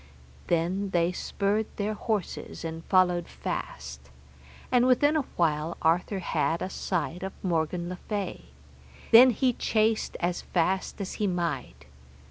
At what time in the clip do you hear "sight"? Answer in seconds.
6.71-7.21